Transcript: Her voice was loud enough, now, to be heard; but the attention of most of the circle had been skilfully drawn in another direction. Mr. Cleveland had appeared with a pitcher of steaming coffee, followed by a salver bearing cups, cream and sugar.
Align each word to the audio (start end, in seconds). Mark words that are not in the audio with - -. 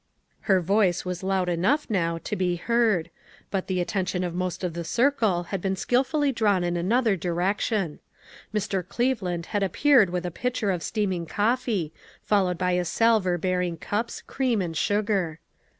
Her 0.49 0.61
voice 0.61 1.05
was 1.05 1.21
loud 1.21 1.47
enough, 1.47 1.87
now, 1.87 2.17
to 2.23 2.35
be 2.35 2.55
heard; 2.55 3.11
but 3.51 3.67
the 3.67 3.79
attention 3.79 4.23
of 4.23 4.33
most 4.33 4.63
of 4.63 4.73
the 4.73 4.83
circle 4.83 5.43
had 5.43 5.61
been 5.61 5.75
skilfully 5.75 6.31
drawn 6.31 6.63
in 6.63 6.75
another 6.75 7.15
direction. 7.15 7.99
Mr. 8.51 8.83
Cleveland 8.87 9.45
had 9.53 9.61
appeared 9.61 10.09
with 10.09 10.25
a 10.25 10.31
pitcher 10.31 10.71
of 10.71 10.81
steaming 10.81 11.27
coffee, 11.27 11.93
followed 12.23 12.57
by 12.57 12.71
a 12.71 12.83
salver 12.83 13.37
bearing 13.37 13.77
cups, 13.77 14.23
cream 14.23 14.59
and 14.59 14.75
sugar. 14.75 15.39